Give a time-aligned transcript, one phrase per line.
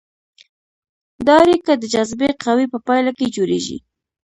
[1.25, 3.77] دا اړیکه د جاذبې قوې په پایله کې جوړیږي.